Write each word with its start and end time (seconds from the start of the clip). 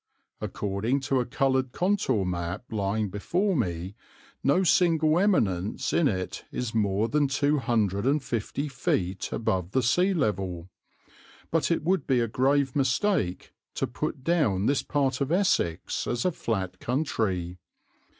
According 0.39 1.01
to 1.01 1.19
a 1.19 1.27
coloured 1.27 1.73
contour 1.73 2.25
map 2.25 2.63
lying 2.71 3.11
before 3.11 3.55
me 3.55 3.93
no 4.43 4.63
single 4.63 5.19
eminence 5.19 5.93
in 5.93 6.07
it 6.07 6.43
is 6.51 6.73
more 6.73 7.07
than 7.07 7.27
two 7.27 7.59
hundred 7.59 8.07
and 8.07 8.23
fifty 8.23 8.67
feet 8.67 9.29
above 9.31 9.73
the 9.73 9.83
sea 9.83 10.15
level; 10.15 10.71
but 11.51 11.69
it 11.69 11.83
would 11.83 12.07
be 12.07 12.19
a 12.19 12.27
grave 12.27 12.75
mistake 12.75 13.53
to 13.75 13.85
put 13.85 14.23
down 14.23 14.65
this 14.65 14.81
part 14.81 15.21
of 15.21 15.31
Essex 15.31 16.07
as 16.07 16.25
a 16.25 16.31
flat 16.31 16.79
country. 16.79 17.59